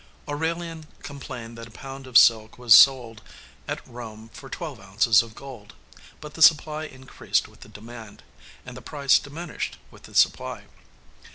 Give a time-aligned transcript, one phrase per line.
[0.27, 3.21] Aurelian complained that a pound of silk was sold
[3.67, 5.75] at Rome for twelve ounces of gold;
[6.19, 8.23] but the supply increased with the demand,
[8.65, 10.63] and the price diminished with the supply.